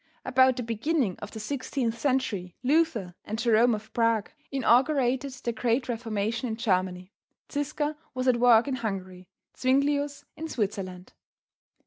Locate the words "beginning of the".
0.63-1.39